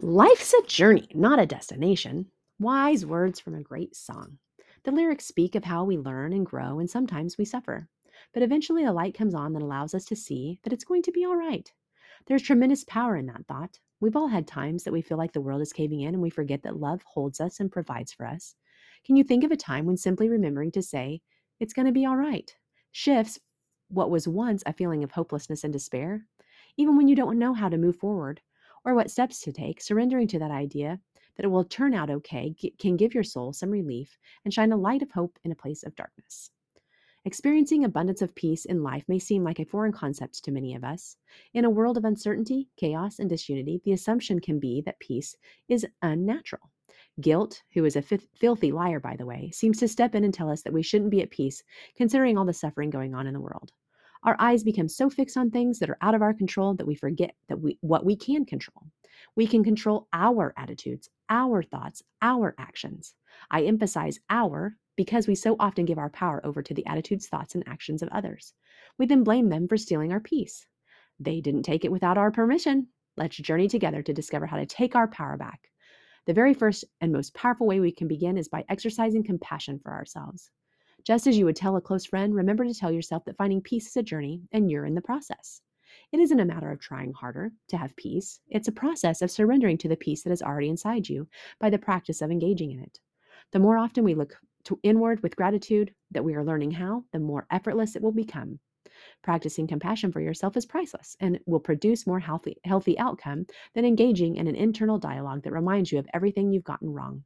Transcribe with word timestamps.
Life's 0.00 0.54
a 0.54 0.62
journey, 0.62 1.08
not 1.12 1.40
a 1.40 1.46
destination. 1.46 2.30
Wise 2.60 3.04
words 3.04 3.40
from 3.40 3.56
a 3.56 3.62
great 3.62 3.96
song. 3.96 4.38
The 4.84 4.92
lyrics 4.92 5.26
speak 5.26 5.56
of 5.56 5.64
how 5.64 5.82
we 5.82 5.98
learn 5.98 6.32
and 6.32 6.46
grow, 6.46 6.78
and 6.78 6.88
sometimes 6.88 7.36
we 7.36 7.44
suffer. 7.44 7.88
But 8.32 8.44
eventually, 8.44 8.84
a 8.84 8.92
light 8.92 9.18
comes 9.18 9.34
on 9.34 9.54
that 9.54 9.62
allows 9.62 9.94
us 9.94 10.04
to 10.04 10.14
see 10.14 10.60
that 10.62 10.72
it's 10.72 10.84
going 10.84 11.02
to 11.02 11.10
be 11.10 11.24
all 11.24 11.34
right. 11.34 11.72
There's 12.26 12.42
tremendous 12.42 12.84
power 12.84 13.16
in 13.16 13.26
that 13.26 13.44
thought. 13.48 13.80
We've 13.98 14.14
all 14.14 14.28
had 14.28 14.46
times 14.46 14.84
that 14.84 14.92
we 14.92 15.02
feel 15.02 15.18
like 15.18 15.32
the 15.32 15.40
world 15.40 15.62
is 15.62 15.72
caving 15.72 16.02
in 16.02 16.14
and 16.14 16.22
we 16.22 16.30
forget 16.30 16.62
that 16.62 16.78
love 16.78 17.02
holds 17.02 17.40
us 17.40 17.58
and 17.58 17.72
provides 17.72 18.12
for 18.12 18.24
us. 18.24 18.54
Can 19.04 19.16
you 19.16 19.24
think 19.24 19.42
of 19.42 19.50
a 19.50 19.56
time 19.56 19.84
when 19.84 19.96
simply 19.96 20.28
remembering 20.28 20.70
to 20.72 20.82
say, 20.82 21.22
it's 21.58 21.72
going 21.72 21.86
to 21.86 21.92
be 21.92 22.06
all 22.06 22.16
right, 22.16 22.54
shifts 22.92 23.40
what 23.88 24.10
was 24.10 24.28
once 24.28 24.62
a 24.64 24.72
feeling 24.72 25.02
of 25.02 25.10
hopelessness 25.10 25.64
and 25.64 25.72
despair? 25.72 26.24
Even 26.76 26.96
when 26.96 27.08
you 27.08 27.16
don't 27.16 27.38
know 27.38 27.52
how 27.52 27.68
to 27.68 27.76
move 27.76 27.96
forward, 27.96 28.40
or 28.84 28.94
what 28.94 29.10
steps 29.10 29.40
to 29.40 29.52
take, 29.52 29.80
surrendering 29.80 30.28
to 30.28 30.38
that 30.38 30.50
idea 30.50 31.00
that 31.36 31.44
it 31.44 31.50
will 31.50 31.64
turn 31.64 31.94
out 31.94 32.10
okay 32.10 32.54
can 32.78 32.96
give 32.96 33.14
your 33.14 33.24
soul 33.24 33.52
some 33.52 33.70
relief 33.70 34.18
and 34.44 34.52
shine 34.52 34.72
a 34.72 34.76
light 34.76 35.02
of 35.02 35.10
hope 35.12 35.38
in 35.44 35.52
a 35.52 35.56
place 35.56 35.82
of 35.82 35.94
darkness. 35.94 36.50
Experiencing 37.24 37.84
abundance 37.84 38.22
of 38.22 38.34
peace 38.34 38.64
in 38.64 38.82
life 38.82 39.04
may 39.08 39.18
seem 39.18 39.44
like 39.44 39.58
a 39.58 39.64
foreign 39.64 39.92
concept 39.92 40.42
to 40.44 40.50
many 40.50 40.74
of 40.74 40.84
us. 40.84 41.16
In 41.52 41.64
a 41.64 41.70
world 41.70 41.96
of 41.96 42.04
uncertainty, 42.04 42.68
chaos, 42.76 43.18
and 43.18 43.28
disunity, 43.28 43.80
the 43.84 43.92
assumption 43.92 44.40
can 44.40 44.58
be 44.58 44.80
that 44.82 44.98
peace 44.98 45.36
is 45.68 45.86
unnatural. 46.00 46.70
Guilt, 47.20 47.62
who 47.74 47.84
is 47.84 47.96
a 47.96 48.02
filthy 48.02 48.72
liar, 48.72 49.00
by 49.00 49.16
the 49.16 49.26
way, 49.26 49.50
seems 49.50 49.78
to 49.78 49.88
step 49.88 50.14
in 50.14 50.24
and 50.24 50.32
tell 50.32 50.48
us 50.48 50.62
that 50.62 50.72
we 50.72 50.82
shouldn't 50.82 51.10
be 51.10 51.20
at 51.20 51.30
peace 51.30 51.62
considering 51.96 52.38
all 52.38 52.44
the 52.44 52.52
suffering 52.52 52.90
going 52.90 53.14
on 53.14 53.26
in 53.26 53.34
the 53.34 53.40
world. 53.40 53.72
Our 54.24 54.36
eyes 54.38 54.64
become 54.64 54.88
so 54.88 55.08
fixed 55.08 55.36
on 55.36 55.50
things 55.50 55.78
that 55.78 55.90
are 55.90 55.98
out 56.00 56.14
of 56.14 56.22
our 56.22 56.34
control 56.34 56.74
that 56.74 56.86
we 56.86 56.94
forget 56.94 57.34
that 57.48 57.60
we 57.60 57.78
what 57.80 58.04
we 58.04 58.16
can 58.16 58.44
control. 58.44 58.86
We 59.36 59.46
can 59.46 59.64
control 59.64 60.08
our 60.12 60.52
attitudes, 60.56 61.08
our 61.28 61.62
thoughts, 61.62 62.02
our 62.22 62.54
actions. 62.58 63.14
I 63.50 63.62
emphasize 63.62 64.18
our 64.30 64.76
because 64.96 65.28
we 65.28 65.34
so 65.36 65.54
often 65.60 65.84
give 65.84 65.98
our 65.98 66.10
power 66.10 66.44
over 66.44 66.62
to 66.62 66.74
the 66.74 66.86
attitudes, 66.86 67.28
thoughts, 67.28 67.54
and 67.54 67.66
actions 67.68 68.02
of 68.02 68.08
others. 68.08 68.52
We 68.98 69.06
then 69.06 69.22
blame 69.22 69.48
them 69.48 69.68
for 69.68 69.76
stealing 69.76 70.12
our 70.12 70.20
peace. 70.20 70.66
They 71.20 71.40
didn't 71.40 71.62
take 71.62 71.84
it 71.84 71.92
without 71.92 72.18
our 72.18 72.32
permission. 72.32 72.88
Let's 73.16 73.36
journey 73.36 73.68
together 73.68 74.02
to 74.02 74.12
discover 74.12 74.46
how 74.46 74.56
to 74.56 74.66
take 74.66 74.96
our 74.96 75.08
power 75.08 75.36
back. 75.36 75.70
The 76.26 76.34
very 76.34 76.52
first 76.52 76.84
and 77.00 77.12
most 77.12 77.34
powerful 77.34 77.66
way 77.66 77.80
we 77.80 77.92
can 77.92 78.08
begin 78.08 78.36
is 78.36 78.48
by 78.48 78.64
exercising 78.68 79.24
compassion 79.24 79.78
for 79.78 79.92
ourselves. 79.92 80.50
Just 81.08 81.26
as 81.26 81.38
you 81.38 81.46
would 81.46 81.56
tell 81.56 81.74
a 81.74 81.80
close 81.80 82.04
friend, 82.04 82.34
remember 82.34 82.66
to 82.66 82.74
tell 82.74 82.92
yourself 82.92 83.24
that 83.24 83.38
finding 83.38 83.62
peace 83.62 83.86
is 83.86 83.96
a 83.96 84.02
journey 84.02 84.42
and 84.52 84.70
you're 84.70 84.84
in 84.84 84.94
the 84.94 85.00
process. 85.00 85.62
It 86.12 86.20
isn't 86.20 86.38
a 86.38 86.44
matter 86.44 86.70
of 86.70 86.80
trying 86.80 87.14
harder 87.14 87.50
to 87.68 87.78
have 87.78 87.96
peace, 87.96 88.40
it's 88.50 88.68
a 88.68 88.72
process 88.72 89.22
of 89.22 89.30
surrendering 89.30 89.78
to 89.78 89.88
the 89.88 89.96
peace 89.96 90.22
that 90.24 90.34
is 90.34 90.42
already 90.42 90.68
inside 90.68 91.08
you 91.08 91.26
by 91.60 91.70
the 91.70 91.78
practice 91.78 92.20
of 92.20 92.30
engaging 92.30 92.72
in 92.72 92.80
it. 92.80 93.00
The 93.52 93.58
more 93.58 93.78
often 93.78 94.04
we 94.04 94.14
look 94.14 94.36
inward 94.82 95.22
with 95.22 95.34
gratitude 95.34 95.94
that 96.10 96.24
we 96.24 96.34
are 96.34 96.44
learning 96.44 96.72
how, 96.72 97.04
the 97.10 97.20
more 97.20 97.46
effortless 97.50 97.96
it 97.96 98.02
will 98.02 98.12
become. 98.12 98.58
Practicing 99.22 99.66
compassion 99.66 100.12
for 100.12 100.20
yourself 100.20 100.58
is 100.58 100.66
priceless 100.66 101.16
and 101.20 101.40
will 101.46 101.58
produce 101.58 102.06
more 102.06 102.20
healthy, 102.20 102.58
healthy 102.64 102.98
outcome 102.98 103.46
than 103.72 103.86
engaging 103.86 104.36
in 104.36 104.46
an 104.46 104.56
internal 104.56 104.98
dialogue 104.98 105.42
that 105.44 105.54
reminds 105.54 105.90
you 105.90 105.98
of 105.98 106.08
everything 106.12 106.52
you've 106.52 106.64
gotten 106.64 106.92
wrong. 106.92 107.24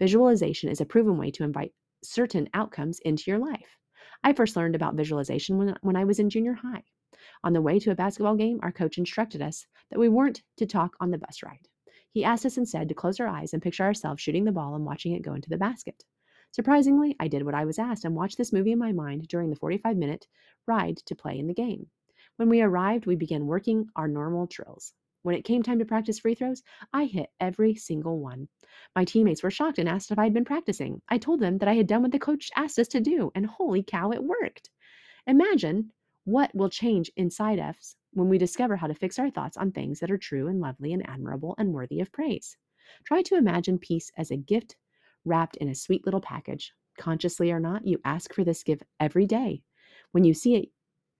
Visualization 0.00 0.68
is 0.68 0.80
a 0.80 0.86
proven 0.86 1.16
way 1.18 1.30
to 1.30 1.44
invite 1.44 1.72
certain 2.02 2.48
outcomes 2.54 2.98
into 3.00 3.30
your 3.30 3.38
life. 3.38 3.78
I 4.24 4.32
first 4.32 4.56
learned 4.56 4.74
about 4.74 4.94
visualization 4.94 5.58
when, 5.58 5.76
when 5.82 5.96
I 5.96 6.04
was 6.04 6.18
in 6.18 6.30
junior 6.30 6.54
high. 6.54 6.84
On 7.44 7.52
the 7.52 7.62
way 7.62 7.78
to 7.78 7.90
a 7.90 7.94
basketball 7.94 8.36
game, 8.36 8.60
our 8.62 8.72
coach 8.72 8.98
instructed 8.98 9.42
us 9.42 9.66
that 9.90 9.98
we 9.98 10.08
weren't 10.08 10.42
to 10.56 10.66
talk 10.66 10.96
on 11.00 11.10
the 11.10 11.18
bus 11.18 11.42
ride. 11.42 11.68
He 12.12 12.24
asked 12.24 12.44
us 12.44 12.58
instead 12.58 12.88
to 12.88 12.94
close 12.94 13.18
our 13.20 13.26
eyes 13.26 13.52
and 13.52 13.62
picture 13.62 13.84
ourselves 13.84 14.20
shooting 14.20 14.44
the 14.44 14.52
ball 14.52 14.74
and 14.74 14.84
watching 14.84 15.12
it 15.12 15.22
go 15.22 15.34
into 15.34 15.48
the 15.48 15.56
basket. 15.56 16.04
Surprisingly, 16.50 17.16
I 17.18 17.28
did 17.28 17.42
what 17.42 17.54
I 17.54 17.64
was 17.64 17.78
asked 17.78 18.04
and 18.04 18.14
watched 18.14 18.36
this 18.36 18.52
movie 18.52 18.72
in 18.72 18.78
my 18.78 18.92
mind 18.92 19.26
during 19.28 19.48
the 19.48 19.56
45 19.56 19.96
minute 19.96 20.26
ride 20.66 20.98
to 21.06 21.14
play 21.14 21.38
in 21.38 21.46
the 21.46 21.54
game. 21.54 21.90
When 22.36 22.48
we 22.48 22.60
arrived, 22.60 23.06
we 23.06 23.16
began 23.16 23.46
working 23.46 23.88
our 23.96 24.08
normal 24.08 24.46
drills. 24.46 24.92
When 25.22 25.36
it 25.36 25.44
came 25.44 25.62
time 25.62 25.78
to 25.78 25.84
practice 25.84 26.18
free 26.18 26.34
throws, 26.34 26.62
I 26.92 27.04
hit 27.04 27.30
every 27.38 27.74
single 27.76 28.18
one. 28.18 28.48
My 28.96 29.04
teammates 29.04 29.42
were 29.42 29.50
shocked 29.50 29.78
and 29.78 29.88
asked 29.88 30.10
if 30.10 30.18
I 30.18 30.24
had 30.24 30.34
been 30.34 30.44
practicing. 30.44 31.00
I 31.08 31.18
told 31.18 31.40
them 31.40 31.58
that 31.58 31.68
I 31.68 31.74
had 31.74 31.86
done 31.86 32.02
what 32.02 32.12
the 32.12 32.18
coach 32.18 32.50
asked 32.56 32.78
us 32.78 32.88
to 32.88 33.00
do, 33.00 33.30
and 33.34 33.46
holy 33.46 33.82
cow, 33.82 34.10
it 34.10 34.22
worked. 34.22 34.70
Imagine 35.26 35.92
what 36.24 36.54
will 36.54 36.68
change 36.68 37.10
inside 37.16 37.58
us 37.58 37.96
when 38.12 38.28
we 38.28 38.38
discover 38.38 38.76
how 38.76 38.86
to 38.88 38.94
fix 38.94 39.18
our 39.18 39.30
thoughts 39.30 39.56
on 39.56 39.70
things 39.70 40.00
that 40.00 40.10
are 40.10 40.18
true 40.18 40.48
and 40.48 40.60
lovely 40.60 40.92
and 40.92 41.08
admirable 41.08 41.54
and 41.58 41.72
worthy 41.72 42.00
of 42.00 42.12
praise. 42.12 42.56
Try 43.04 43.22
to 43.22 43.36
imagine 43.36 43.78
peace 43.78 44.10
as 44.16 44.30
a 44.30 44.36
gift 44.36 44.76
wrapped 45.24 45.56
in 45.56 45.68
a 45.68 45.74
sweet 45.74 46.04
little 46.04 46.20
package. 46.20 46.72
Consciously 46.98 47.52
or 47.52 47.60
not, 47.60 47.86
you 47.86 48.00
ask 48.04 48.34
for 48.34 48.44
this 48.44 48.62
gift 48.62 48.82
every 48.98 49.26
day. 49.26 49.62
When 50.10 50.24
you 50.24 50.34
see 50.34 50.56
it 50.56 50.68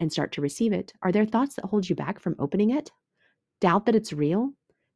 and 0.00 0.12
start 0.12 0.32
to 0.32 0.40
receive 0.40 0.72
it, 0.72 0.92
are 1.02 1.12
there 1.12 1.24
thoughts 1.24 1.54
that 1.54 1.66
hold 1.66 1.88
you 1.88 1.94
back 1.94 2.18
from 2.18 2.36
opening 2.38 2.70
it? 2.70 2.90
Doubt 3.62 3.86
that 3.86 3.94
it's 3.94 4.12
real, 4.12 4.50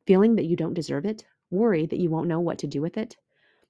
feeling 0.08 0.34
that 0.34 0.44
you 0.44 0.56
don't 0.56 0.74
deserve 0.74 1.06
it, 1.06 1.24
worry 1.50 1.86
that 1.86 2.00
you 2.00 2.10
won't 2.10 2.26
know 2.26 2.40
what 2.40 2.58
to 2.58 2.66
do 2.66 2.82
with 2.82 2.98
it. 2.98 3.16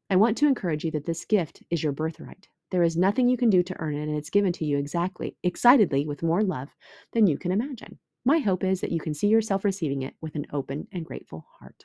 I 0.09 0.17
want 0.17 0.39
to 0.39 0.47
encourage 0.47 0.85
you 0.85 0.91
that 0.93 1.05
this 1.05 1.27
gift 1.27 1.63
is 1.69 1.83
your 1.83 1.93
birthright. 1.93 2.49
There 2.71 2.83
is 2.83 2.97
nothing 2.97 3.29
you 3.29 3.37
can 3.37 3.51
do 3.51 3.63
to 3.63 3.77
earn 3.79 3.95
it, 3.95 4.09
and 4.09 4.17
it's 4.17 4.31
given 4.31 4.55
to 4.55 4.65
you 4.65 4.79
exactly, 4.79 5.37
excitedly, 5.43 6.07
with 6.07 6.23
more 6.23 6.43
love 6.43 6.71
than 7.13 7.27
you 7.27 7.37
can 7.37 7.53
imagine. 7.53 7.99
My 8.25 8.39
hope 8.39 8.65
is 8.65 8.81
that 8.81 8.91
you 8.91 8.99
can 8.99 9.13
see 9.13 9.29
yourself 9.29 9.65
receiving 9.65 10.01
it 10.01 10.15
with 10.23 10.35
an 10.35 10.47
open 10.51 10.89
and 10.93 11.05
grateful 11.05 11.47
heart. 11.61 11.85